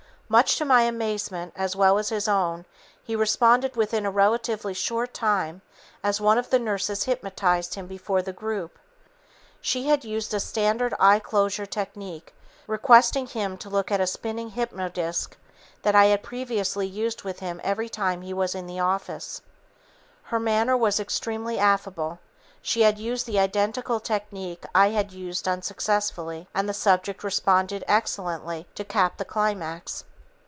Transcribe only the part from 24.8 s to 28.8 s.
had used unsuccessfully, and the subject responded excellently